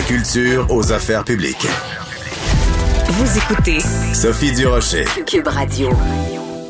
[0.00, 1.66] la culture aux affaires publiques.
[3.08, 3.80] Vous écoutez
[4.14, 5.04] Sophie Durocher.
[5.26, 5.90] Cube Radio.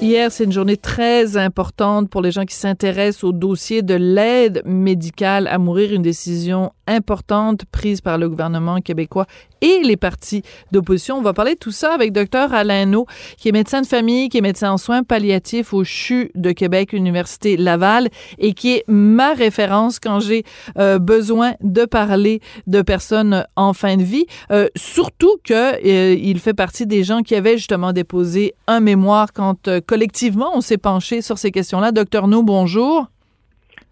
[0.00, 4.62] Hier, c'est une journée très importante pour les gens qui s'intéressent au dossier de l'aide
[4.64, 9.26] médicale à mourir, une décision importante prise par le gouvernement québécois
[9.60, 10.42] et les partis
[10.72, 11.16] d'opposition.
[11.16, 13.06] On va parler de tout ça avec Dr Alain No,
[13.36, 16.92] qui est médecin de famille, qui est médecin en soins palliatifs au CHU de Québec,
[16.92, 20.44] Université Laval, et qui est ma référence quand j'ai
[20.78, 24.26] euh, besoin de parler de personnes en fin de vie.
[24.50, 29.68] Euh, surtout que euh, fait partie des gens qui avaient justement déposé un mémoire quand
[29.86, 31.92] collectivement on s'est penché sur ces questions-là.
[31.92, 33.08] Docteur No, bonjour.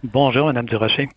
[0.02, 1.10] Bonjour, Madame Durocher.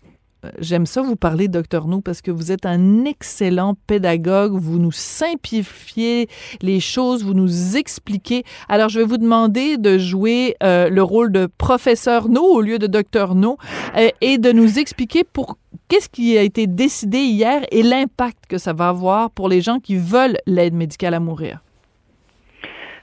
[0.59, 4.53] J'aime ça vous parler, docteur Nou, parce que vous êtes un excellent pédagogue.
[4.53, 6.27] Vous nous simplifiez
[6.61, 8.43] les choses, vous nous expliquez.
[8.67, 12.79] Alors, je vais vous demander de jouer euh, le rôle de professeur No au lieu
[12.79, 13.57] de docteur No
[13.97, 18.57] euh, et de nous expliquer pour qu'est-ce qui a été décidé hier et l'impact que
[18.57, 21.61] ça va avoir pour les gens qui veulent l'aide médicale à mourir.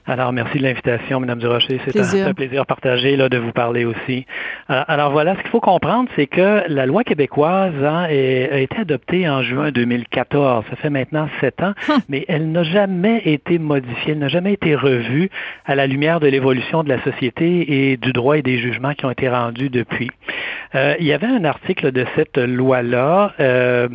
[0.09, 1.79] Alors, merci de l'invitation, Mme Durocher.
[1.85, 4.25] C'est un, plaisir partagé là, de vous parler aussi.
[4.71, 8.75] Euh, alors voilà, ce qu'il faut comprendre, c'est que la loi québécoise hein, a été
[8.79, 10.65] adoptée en juin 2014.
[10.67, 11.97] Ça fait maintenant sept ans, hum.
[12.09, 15.29] mais elle n'a jamais été modifiée, elle n'a jamais été revue
[15.67, 19.05] à la lumière de l'évolution de la société et du droit et des jugements qui
[19.05, 20.09] ont été rendus depuis.
[20.73, 23.87] Euh, il y avait un article de cette loi-là euh,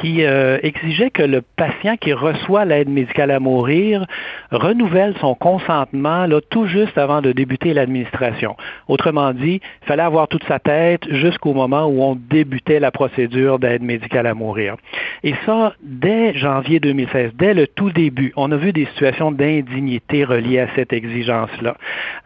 [0.00, 4.06] qui exigeait que le patient qui reçoit l'aide médicale à mourir
[4.50, 8.56] renouvelle son compte consentement là, tout juste avant de débuter l'administration.
[8.86, 13.58] Autrement dit, il fallait avoir toute sa tête jusqu'au moment où on débutait la procédure
[13.58, 14.76] d'aide médicale à mourir.
[15.24, 20.24] Et ça, dès janvier 2016, dès le tout début, on a vu des situations d'indignité
[20.24, 21.76] reliées à cette exigence-là.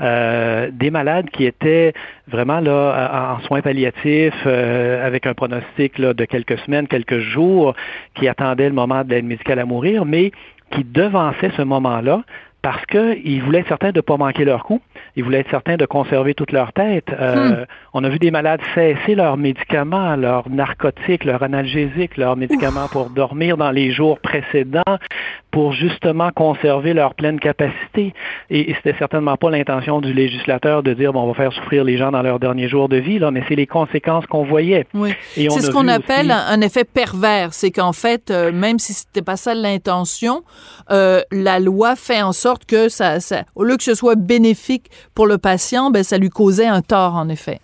[0.01, 1.93] Euh, des malades qui étaient
[2.29, 7.75] vraiment là en soins palliatifs euh, avec un pronostic de quelques semaines, quelques jours,
[8.15, 10.33] qui attendaient le moment de l'aide médicale à mourir, mais
[10.71, 12.23] qui devançaient ce moment-là
[12.63, 14.81] parce qu'ils voulaient être certains de ne pas manquer leur coup.
[15.17, 17.07] Ils voulaient être certains de conserver toute leur tête.
[17.13, 17.67] Euh, hmm.
[17.95, 23.11] On a vu des malades cesser leurs médicaments, leurs narcotiques, leurs analgésiques, leurs médicaments pour
[23.11, 24.99] dormir dans les jours précédents
[25.51, 28.15] pour justement conserver leur pleine capacité.
[28.49, 31.85] Et, et c'était certainement pas l'intention du législateur de dire bon, on va faire souffrir
[31.85, 34.87] les gens dans leurs derniers jours de vie, là, mais c'est les conséquences qu'on voyait.
[34.95, 35.13] Oui.
[35.35, 39.37] C'est ce qu'on appelle un effet pervers, c'est qu'en fait, euh, même si c'était pas
[39.37, 40.43] ça l'intention,
[40.91, 44.91] euh, la loi fait en sorte que ça, ça, au lieu que ce soit bénéfique
[45.15, 47.61] pour le patient, ben ça lui causait un tort en effet.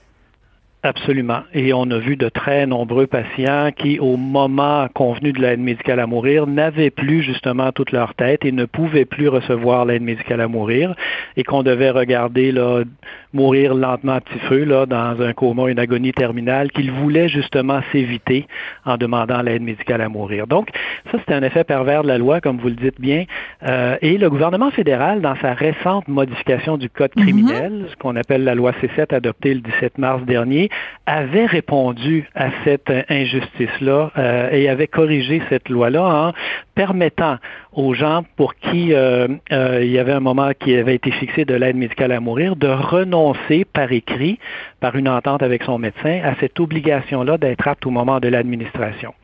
[0.85, 1.41] Absolument.
[1.55, 5.99] Et on a vu de très nombreux patients qui, au moment convenu de l'aide médicale
[5.99, 10.41] à mourir, n'avaient plus justement toute leur tête et ne pouvaient plus recevoir l'aide médicale
[10.41, 10.95] à mourir
[11.37, 12.85] et qu'on devait regarder là,
[13.33, 17.81] mourir lentement à petit feu là, dans un coma, une agonie terminale qu'ils voulaient justement
[17.91, 18.47] s'éviter
[18.85, 20.47] en demandant l'aide médicale à mourir.
[20.47, 20.69] Donc,
[21.11, 23.25] ça, c'est un effet pervers de la loi, comme vous le dites bien.
[23.65, 27.23] Euh, et le gouvernement fédéral, dans sa récente modification du Code mhm.
[27.25, 30.68] criminel, ce qu'on appelle la loi C7 adoptée le 17 mars dernier,
[31.07, 36.33] avait répondu à cette injustice-là euh, et avait corrigé cette loi-là en
[36.75, 37.37] permettant
[37.73, 41.45] aux gens pour qui euh, euh, il y avait un moment qui avait été fixé
[41.45, 44.39] de l'aide médicale à mourir de renoncer par écrit,
[44.81, 49.15] par une entente avec son médecin, à cette obligation-là d'être apte au moment de l'administration.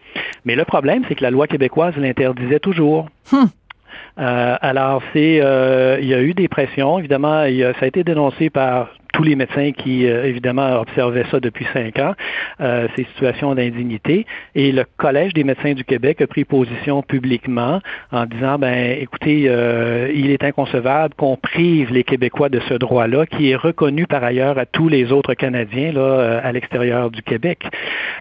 [0.45, 3.09] Mais le problème, c'est que la loi québécoise l'interdisait toujours.
[3.33, 3.49] Hum.
[4.17, 5.37] alors, c'est,
[6.01, 7.45] il y a eu des pressions, évidemment,
[7.79, 11.99] ça a été dénoncé par tous les médecins qui, euh, évidemment, observaient ça depuis cinq
[12.01, 12.15] ans,
[12.61, 14.27] euh, ces situations d'indignité.
[14.57, 17.81] Et le Collège des médecins du Québec a pris position publiquement
[18.11, 23.25] en disant, ben, écoutez, euh, il est inconcevable qu'on prive les Québécois de ce droit-là,
[23.27, 27.65] qui est reconnu par ailleurs à tous les autres Canadiens là, à l'extérieur du Québec.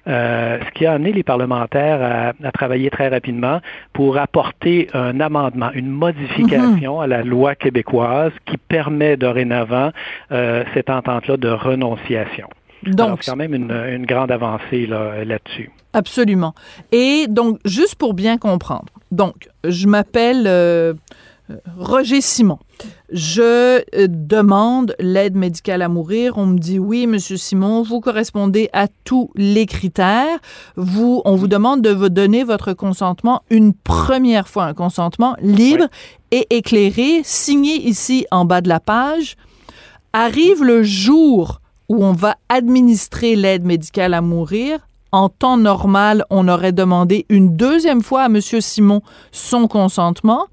[0.05, 3.59] ce qui a amené les parlementaires à, à, travailler très rapidement
[3.93, 7.03] pour apporter un amendement, une modification mm-hmm.
[7.03, 9.91] à la loi québécoise qui permet dorénavant
[10.29, 12.47] cette entente-là de renonciation.
[12.85, 15.71] Donc, c'est quand même une, grande avancée là-dessus.
[15.93, 16.53] absolument.
[16.91, 20.93] Et donc, juste pour bien comprendre, donc, je m'appelle euh,
[21.77, 22.57] Roger Simon.
[23.11, 23.41] Je
[23.95, 26.37] euh, demande l'aide médicale à mourir.
[26.37, 30.39] On me dit oui, Monsieur Simon, vous correspondez à tous les critères.
[30.75, 35.85] Vous, on vous demande de vous donner votre consentement une première fois, un consentement libre
[36.31, 39.35] et éclairé, signé ici en bas de la page.
[40.15, 44.77] Arrive le jour où on va administrer l'aide médicale à mourir.
[45.11, 48.39] En temps normal, on aurait demandé une deuxième fois à M.
[48.39, 49.01] Simon
[49.31, 50.45] son consentement.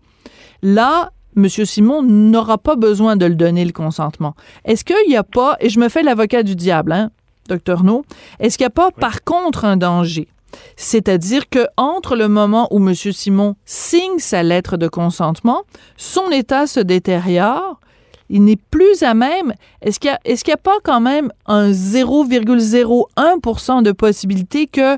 [0.63, 1.47] Là, M.
[1.49, 4.35] Simon n'aura pas besoin de le donner le consentement.
[4.65, 7.11] Est-ce qu'il n'y a pas, et je me fais l'avocat du diable, hein,
[7.47, 8.07] docteur No,
[8.39, 10.29] est-ce qu'il n'y a pas par contre un danger?
[10.77, 12.95] C'est-à-dire que entre le moment où M.
[12.95, 15.65] Simon signe sa lettre de consentement,
[15.99, 17.79] son état se détériore,
[18.31, 19.53] il n'est plus à même.
[19.83, 24.97] Est-ce qu'il n'y a, a, pas quand même un 0,01% de possibilité que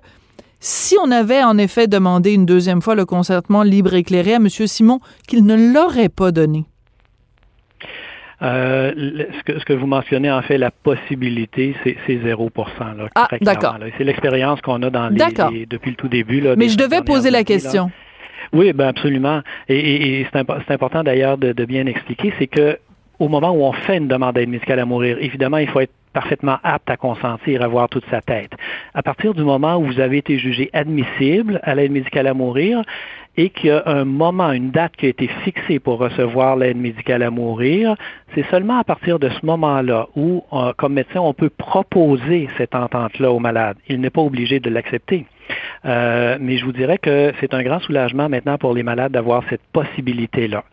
[0.60, 4.48] si on avait en effet demandé une deuxième fois le consentement libre éclairé à M.
[4.48, 6.66] Simon, qu'il ne l'aurait pas donné?
[8.42, 8.92] Euh,
[9.38, 12.50] ce, que, ce, que, vous mentionnez, en fait, la possibilité, c'est 0
[12.80, 13.78] là, Ah, d'accord.
[13.96, 16.40] C'est l'expérience qu'on a dans les, depuis le tout début.
[16.40, 17.90] Là, Mais je devais poser la question.
[18.52, 19.42] Oui, ben absolument.
[19.68, 22.78] Et, et, c'est important d'ailleurs de, de, bien expliquer, c'est que
[23.22, 25.92] au moment où on fait une demande d'aide médicale à mourir, évidemment, il faut être
[26.12, 28.50] parfaitement apte à consentir, à voir toute sa tête.
[28.94, 32.82] À partir du moment où vous avez été jugé admissible à l'aide médicale à mourir,
[33.36, 36.76] et qu'il y a un moment, une date qui a été fixée pour recevoir l'aide
[36.76, 37.96] médicale à mourir,
[38.34, 42.74] c'est seulement à partir de ce moment-là où, euh, comme médecin, on peut proposer cette
[42.74, 43.76] entente-là au malade.
[43.88, 45.26] Il n'est pas obligé de l'accepter.
[45.84, 49.42] Euh, mais je vous dirais que c'est un grand soulagement maintenant pour les malades d'avoir
[49.50, 50.64] cette possibilité-là.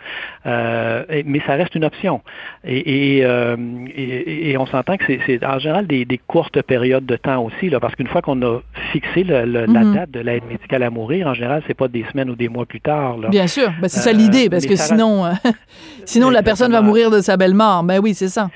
[0.46, 2.22] Euh, mais ça reste une option.
[2.64, 3.58] Et, euh,
[3.96, 7.80] et, on s'entend que c'est en général des, des, courtes périodes de temps aussi, là,
[7.80, 8.60] parce qu'une fois qu'on a
[8.94, 9.94] le, le, la mm-hmm.
[9.94, 12.65] date de l'aide médicale à mourir, en général, c'est pas des semaines ou des mois
[12.65, 13.18] plus tard.
[13.18, 13.30] Là.
[13.30, 15.31] Bien sûr, ben, c'est ça l'idée, parce que sinon,
[16.06, 17.83] sinon la personne va mourir de sa belle mort.
[17.83, 18.50] Ben oui, c'est ça.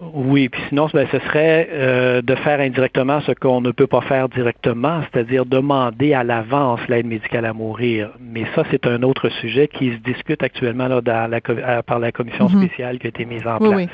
[0.00, 4.00] Oui, puis sinon, ben, ce serait euh, de faire indirectement ce qu'on ne peut pas
[4.00, 8.10] faire directement, c'est-à-dire demander à l'avance l'aide médicale à mourir.
[8.18, 12.10] Mais ça, c'est un autre sujet qui se discute actuellement là, dans la, par la
[12.10, 12.64] commission mm-hmm.
[12.64, 13.74] spéciale qui a été mise en place.
[13.74, 13.88] Oui,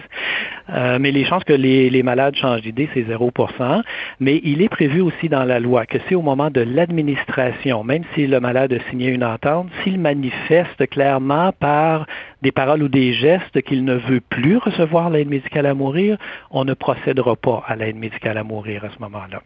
[0.71, 3.83] Euh, mais les chances que les, les malades changent d'idée, c'est 0%
[4.21, 8.05] Mais il est prévu aussi dans la loi que c'est au moment de l'administration, même
[8.15, 12.07] si le malade a signé une entente, s'il manifeste clairement par
[12.43, 16.17] des paroles ou des gestes qu'il ne veut plus recevoir l'aide médicale à mourir,
[16.51, 19.43] on ne procédera pas à l'aide médicale à mourir à ce moment-là.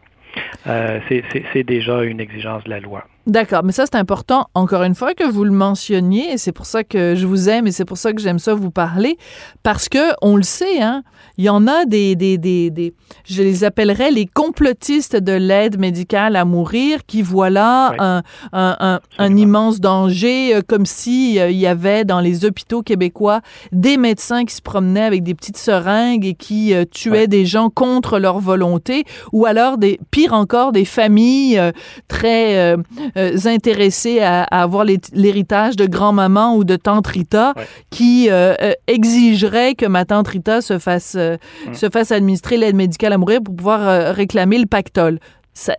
[0.67, 3.05] Euh, c'est déjà une exigence de la loi.
[3.27, 6.65] D'accord, mais ça c'est important, encore une fois, que vous le mentionniez, et c'est pour
[6.65, 9.17] ça que je vous aime et c'est pour ça que j'aime ça vous parler,
[9.63, 11.03] parce que on le sait, hein,
[11.37, 12.93] il y en a des, des, des, des
[13.25, 17.97] je les appellerais les complotistes de l'aide médicale à mourir, qui voient là oui.
[17.99, 22.45] un, un, un, un, immense danger, euh, comme si euh, il y avait dans les
[22.45, 23.41] hôpitaux québécois
[23.73, 27.69] des médecins qui se promenaient avec des petites seringues et qui euh, tuaient des gens
[27.69, 29.03] contre leur volonté,
[29.33, 31.71] ou alors des, pire encore, des familles euh,
[32.07, 32.77] très
[33.17, 37.63] euh, intéressés à, à avoir l'héritage de grand-maman ou de tante Rita ouais.
[37.89, 38.53] qui euh,
[38.87, 41.73] exigerait que ma tante Rita se fasse, mmh.
[41.73, 45.19] se fasse administrer l'aide médicale à mourir pour pouvoir réclamer le pactole.
[45.53, 45.75] Ça,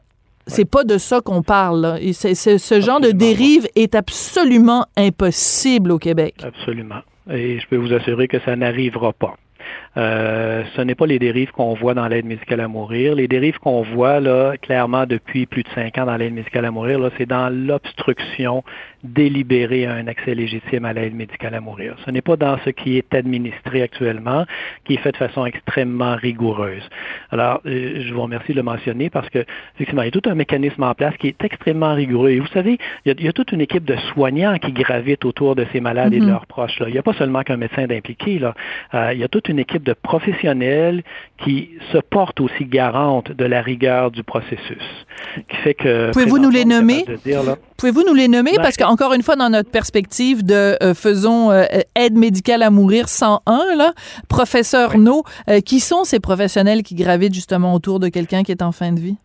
[0.49, 1.99] c'est pas de ça qu'on parle.
[2.00, 2.31] Et ce
[2.81, 3.00] genre absolument.
[3.00, 6.34] de dérive est absolument impossible au Québec.
[6.43, 7.00] Absolument.
[7.31, 9.37] Et je peux vous assurer que ça n'arrivera pas.
[9.96, 13.14] Euh, ce n'est pas les dérives qu'on voit dans l'aide médicale à mourir.
[13.14, 16.70] Les dérives qu'on voit là clairement depuis plus de cinq ans dans l'aide médicale à
[16.70, 18.62] mourir, là, c'est dans l'obstruction
[19.05, 21.96] délibérée à un accès légitime à l'aide médicale à mourir.
[22.05, 24.44] Ce n'est pas dans ce qui est administré actuellement,
[24.85, 26.82] qui est fait de façon extrêmement rigoureuse.
[27.31, 29.44] Alors, euh, je vous remercie de le mentionner parce que
[29.75, 32.31] effectivement, il y a tout un mécanisme en place qui est extrêmement rigoureux.
[32.31, 34.73] Et vous savez, il y a, il y a toute une équipe de soignants qui
[34.73, 36.23] gravitent autour de ces malades mm -hmm.
[36.23, 36.79] et de leurs proches.
[36.81, 36.88] Là.
[36.88, 38.38] Il n'y a pas seulement qu'un médecin d'impliqué.
[38.38, 38.55] Là.
[38.94, 41.02] Euh, il y a toute une équipe de professionnels
[41.44, 44.82] qui se portent aussi garante de la rigueur du processus.
[45.48, 47.04] Qui fait que Pouvez-vous nous les nommer?
[47.76, 48.53] Pouvez-vous nous les nommer?
[48.56, 51.64] Ben, parce qu'encore une fois dans notre perspective de euh, faisons euh,
[51.94, 53.93] aide médicale à mourir 101 là,
[54.29, 55.00] professeur oui.
[55.00, 58.72] No, euh, qui sont ces professionnels qui gravitent justement autour de quelqu'un qui est en
[58.72, 59.17] fin de vie?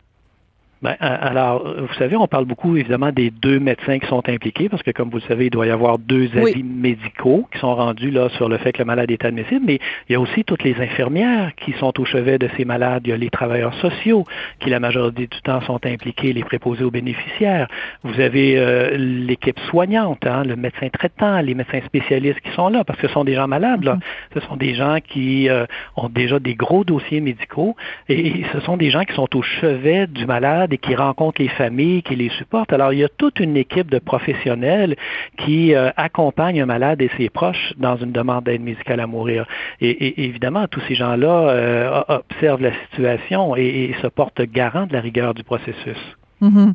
[0.84, 4.82] Ben, alors, vous savez, on parle beaucoup évidemment des deux médecins qui sont impliqués parce
[4.82, 6.62] que, comme vous le savez, il doit y avoir deux avis oui.
[6.62, 10.12] médicaux qui sont rendus là sur le fait que le malade est admissible, mais il
[10.12, 13.00] y a aussi toutes les infirmières qui sont au chevet de ces malades.
[13.06, 14.26] Il y a les travailleurs sociaux
[14.60, 17.66] qui, la majorité du temps, sont impliqués, les préposés aux bénéficiaires.
[18.02, 22.84] Vous avez euh, l'équipe soignante, hein, le médecin traitant, les médecins spécialistes qui sont là
[22.84, 23.84] parce que ce sont des gens malades.
[23.84, 23.94] Là.
[23.94, 24.34] Mm -hmm.
[24.34, 25.64] Ce sont des gens qui euh,
[25.96, 27.74] ont déjà des gros dossiers médicaux
[28.10, 31.48] et ce sont des gens qui sont au chevet du malade et qui rencontrent les
[31.48, 32.72] familles, qui les supportent.
[32.72, 34.96] Alors, il y a toute une équipe de professionnels
[35.38, 39.46] qui euh, accompagnent un malade et ses proches dans une demande d'aide médicale à mourir.
[39.80, 45.00] Et, évidemment, tous ces gens-là euh, observent la situation et, se portent garant de la
[45.00, 46.02] rigueur du processus.
[46.40, 46.74] -hmm.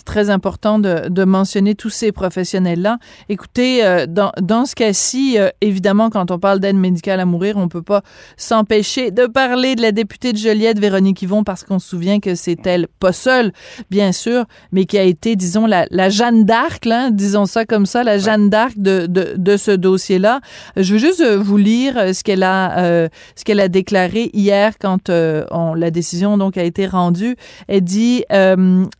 [0.00, 2.96] C'est très important de, de, mentionner tous ces professionnels-là.
[3.28, 7.58] Écoutez, euh, dans, dans ce cas-ci, euh, évidemment, quand on parle d'aide médicale à mourir,
[7.58, 8.00] on ne peut pas
[8.38, 12.34] s'empêcher de parler de la députée de Joliette, Véronique Yvon, parce qu'on se souvient que
[12.34, 13.52] c'est elle, pas seule,
[13.90, 17.84] bien sûr, mais qui a été, disons, la, la Jeanne d'Arc, là, disons ça comme
[17.84, 20.40] ça, la Jeanne d'Arc de, de, de, ce dossier-là.
[20.78, 24.78] Je veux juste euh, vous lire ce qu'elle a, euh, ce qu'elle a déclaré hier
[24.80, 27.36] quand on, la décision donc a été rendue.
[27.68, 28.24] Elle dit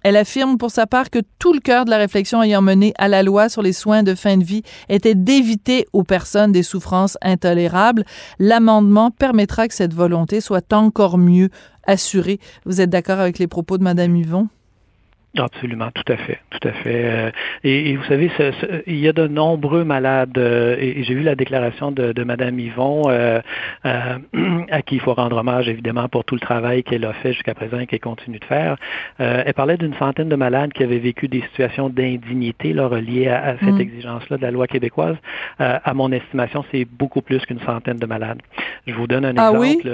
[0.02, 3.08] elle affirme pour sa part que tout le cœur de la réflexion ayant mené à
[3.08, 7.18] la loi sur les soins de fin de vie était d'éviter aux personnes des souffrances
[7.22, 8.04] intolérables.
[8.38, 11.50] L'amendement permettra que cette volonté soit encore mieux
[11.86, 12.40] assurée.
[12.64, 14.48] Vous êtes d'accord avec les propos de Mme Yvon?
[15.38, 17.04] Absolument, tout à fait, tout à fait.
[17.04, 17.30] Euh,
[17.62, 18.30] et, vous savez,
[18.88, 22.58] il y a de nombreux malades, euh, et, j'ai vu la déclaration de, de Madame
[22.58, 23.40] Yvon, euh,
[23.84, 27.54] à qui il faut rendre hommage évidemment pour tout le travail qu'elle a fait jusqu'à
[27.54, 28.76] présent et qu'elle continue de faire.
[29.18, 33.74] elle parlait d'une centaine de malades qui avaient vécu des situations d'indignité reliées à, cette
[33.74, 33.80] mm.
[33.80, 35.16] exigence-là de la loi québécoise.
[35.58, 38.40] à mon estimation, c'est beaucoup plus qu'une centaine de malades.
[38.86, 39.88] Je vous donne un ah exemple.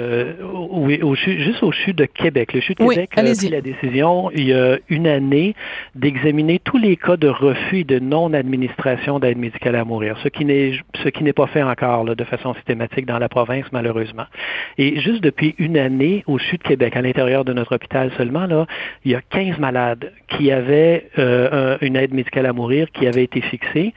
[0.83, 0.99] Oui?
[1.03, 2.53] au, juste au CHU de Québec.
[2.53, 5.26] Le CHU de Québec a pris la décision il y a une année
[5.95, 10.45] d'examiner tous les cas de refus et de non-administration d'aide médicale à mourir, ce qui
[10.45, 14.25] n'est pas fait encore de façon systématique dans la province, malheureusement.
[14.77, 18.65] Et juste depuis une année, au sud Québec, à l'intérieur de notre hôpital seulement, là,
[19.05, 23.23] il y a 15 malades qui avaient euh, une aide médicale à mourir qui avait
[23.23, 23.93] été fixée.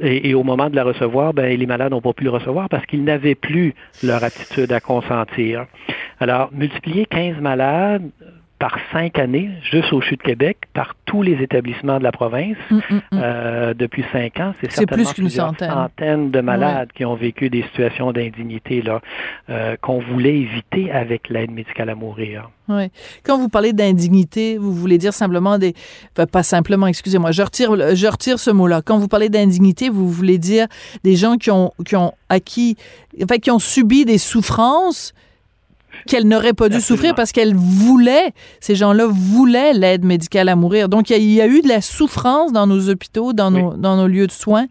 [0.00, 2.84] Et, au moment de la recevoir, ben, les malades n'ont pas pu le recevoir parce
[2.86, 5.66] qu'ils n'avaient plus leur aptitude à consentir.
[6.20, 8.10] Alors, multiplier 15 malades
[8.64, 12.56] par cinq années, juste au CHU de Québec, par tous les établissements de la province
[12.70, 13.00] mm, mm, mm.
[13.12, 14.54] Euh, depuis cinq ans.
[14.58, 15.70] C'est certainement plus qu'une centaine.
[15.70, 19.02] centaines de malades qui ont vécu des situations d'indignité là
[19.50, 22.48] euh, qu'on voulait éviter avec l'aide médicale à mourir.
[22.70, 22.84] Oui.
[23.22, 25.74] Quand vous parlez d'indignité, vous voulez dire simplement des,
[26.14, 28.80] pas simplement, excusez-moi, je retire, je retire ce mot-là.
[28.80, 30.68] Quand vous parlez d'indignité, vous voulez dire
[31.02, 32.78] des gens qui ont, qui ont acquis,
[33.22, 35.12] enfin, qui ont subi des souffrances
[36.06, 40.88] qu'elle n'aurait pas dû souffrir parce qu'elle voulait, ces gens-là voulaient l'aide médicale à mourir.
[40.88, 44.06] Donc, il y, a eu de la souffrance dans nos hôpitaux, dans, nos, dans nos
[44.06, 44.66] lieux de soins,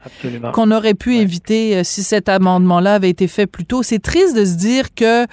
[0.54, 3.84] qu'on aurait pu éviter euh, si cet amendement-là avait été fait plus tôt.
[3.84, 5.26] C'est triste de se dire que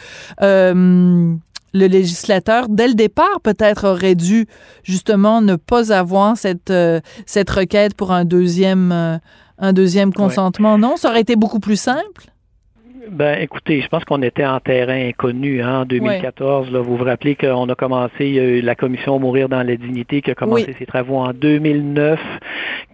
[0.43, 1.35] euh,
[1.73, 4.47] le législateur, dès le départ, peut-être aurait dû
[4.83, 9.21] justement ne pas avoir cette, euh, cette requête pour un deuxième,
[9.59, 10.79] un deuxième consentement.
[10.79, 12.30] Non, ça aurait été beaucoup plus simple.
[13.11, 16.71] Ben, écoutez, je pense qu'on était en terrain inconnu hein, en 2014.
[16.71, 19.65] Là, vous vous rappelez qu'on a commencé, il y a eu la commission Mourir dans
[19.65, 22.21] la dignité qui a commencé ses travaux en 2009,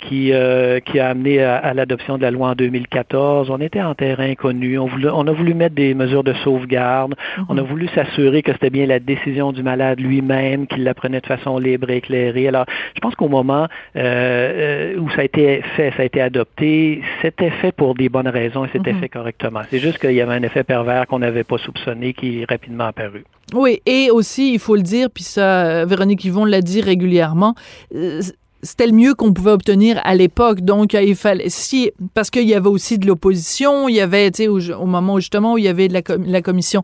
[0.00, 3.50] qui, euh, qui a amené à, l'adoption de la loi en 2014.
[3.50, 4.78] On était en terrain inconnu.
[4.78, 7.14] On, voulait, on a voulu mettre des mesures de sauvegarde.
[7.36, 7.46] Mhm.
[7.50, 11.20] On a voulu s'assurer que c'était bien la décision du malade lui-même, qu'il la prenait
[11.20, 12.48] de façon libre et éclairée.
[12.48, 16.22] Alors, je pense qu'au moment euh, euh, où ça a été fait, ça a été
[16.22, 19.00] adopté, c'était fait pour des bonnes raisons et c'était mhm.
[19.00, 19.60] fait correctement.
[19.68, 22.84] C'est juste qu'il y avait un effet pervers qu'on n'avait pas soupçonné qui est rapidement
[22.84, 23.24] apparu.
[23.54, 27.54] Oui, et aussi, il faut le dire, puis ça, euh, Véronique Yvon l'a dit régulièrement,
[27.94, 28.20] euh,
[28.62, 30.60] c'était le mieux qu'on pouvait obtenir à l'époque.
[30.60, 34.44] Donc, il fallait, si, parce qu'il y avait aussi de l'opposition, il y avait, tu
[34.44, 36.82] sais, au, moment justement où il y avait de la, la commission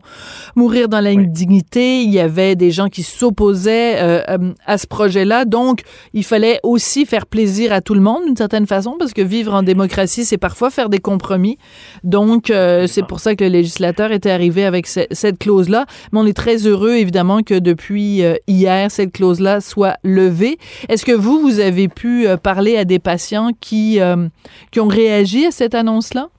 [0.55, 4.87] Mourir dans la dignité, il y avait des gens qui s'opposaient euh, euh, à ce
[4.87, 5.45] projet-là.
[5.45, 5.81] Donc,
[6.13, 9.53] il fallait aussi faire plaisir à tout le monde d'une certaine façon, parce que vivre
[9.53, 11.57] en démocratie, c'est parfois faire des compromis.
[12.03, 15.85] Donc, euh, c'est pour ça que le législateur était arrivé avec cette clause-là.
[16.11, 20.57] Mais on est très heureux, évidemment, que depuis hier, cette clause-là soit levée.
[20.89, 24.27] Est-ce que vous, vous avez avez pu euh, parler à des patients qui, euh,
[24.71, 26.29] qui ont réagi à cette annonce-là?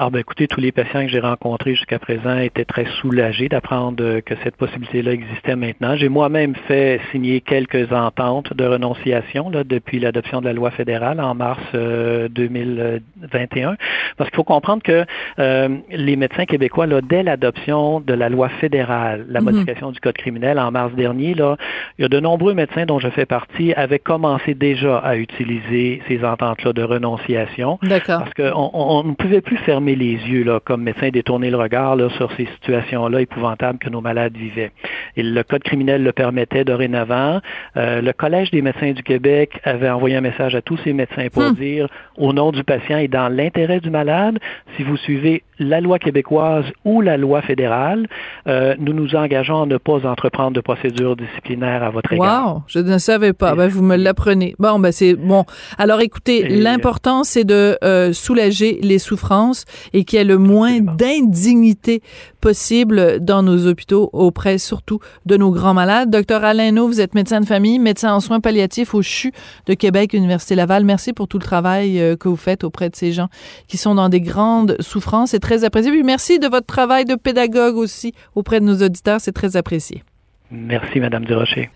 [0.00, 4.20] Ah ben écoutez, tous les patients que j'ai rencontrés jusqu'à présent étaient très soulagés d'apprendre
[4.20, 5.96] que cette possibilité-là existait maintenant.
[5.96, 11.20] J'ai moi-même fait signer quelques ententes de renonciation là, depuis l'adoption de la loi fédérale
[11.20, 13.74] en mars 2021, euh,
[14.16, 15.04] parce qu'il faut comprendre que
[15.40, 19.46] euh, les médecins québécois, là, dès l'adoption de la loi fédérale, la mhm.
[19.46, 21.56] modification du code criminel en mars dernier, là,
[21.98, 26.02] il y a de nombreux médecins dont je fais partie avaient commencé déjà à utiliser
[26.06, 27.80] ces ententes-là de renonciation.
[27.82, 28.20] D'accord.
[28.20, 31.96] Parce qu'on on ne pouvait plus fermer les yeux là, comme médecin, détourner le regard
[31.96, 34.72] là, sur ces situations-là épouvantables que nos malades vivaient.
[35.16, 37.40] Et le code criminel le permettait dorénavant.
[37.76, 41.28] Euh, le Collège des médecins du Québec avait envoyé un message à tous ces médecins
[41.32, 41.54] pour hmm.
[41.54, 44.38] dire, au nom du patient et dans l'intérêt du malade,
[44.76, 48.06] si vous suivez la loi québécoise ou la loi fédérale,
[48.46, 52.56] euh, nous nous engageons à ne pas entreprendre de procédures disciplinaires à votre égard.
[52.56, 53.54] Wow, je ne savais pas.
[53.54, 54.54] Ben, vous me l'apprenez.
[54.58, 55.44] Bon, ben c'est bon.
[55.78, 60.80] Alors écoutez, l'important c'est de euh, soulager les souffrances et qu'il y ait le moins
[60.80, 62.02] d'indignité
[62.40, 66.10] possible dans nos hôpitaux auprès surtout de nos grands malades.
[66.10, 69.32] Docteur Alain vous êtes médecin de famille, médecin en soins palliatifs au CHU
[69.66, 70.84] de Québec, Université Laval.
[70.84, 73.28] Merci pour tout le travail euh, que vous faites auprès de ces gens
[73.66, 75.30] qui sont dans des grandes souffrances.
[75.30, 75.90] C'est très apprécié.
[75.90, 79.20] Puis merci de votre travail de pédagogue aussi auprès de nos auditeurs.
[79.20, 80.02] C'est très apprécié.
[80.50, 81.70] Merci, Madame Durocher.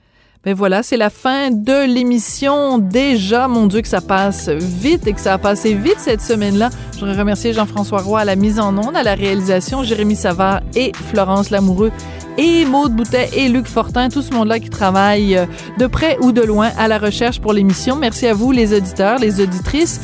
[0.45, 2.79] Ben voilà, c'est la fin de l'émission.
[2.79, 6.71] Déjà, mon Dieu, que ça passe vite et que ça a passé vite cette semaine-là.
[6.95, 10.61] Je voudrais remercier Jean-François Roy à la mise en onde, à la réalisation, Jérémy Savard
[10.75, 11.93] et Florence Lamoureux
[12.39, 15.47] et Maude Boutet et Luc Fortin, tout ce monde-là qui travaille euh,
[15.79, 17.95] de près ou de loin à la recherche pour l'émission.
[17.95, 20.01] Merci à vous, les auditeurs, les auditrices.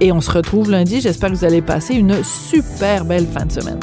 [0.00, 1.00] Et on se retrouve lundi.
[1.00, 3.78] J'espère que vous allez passer une super belle fin de semaine.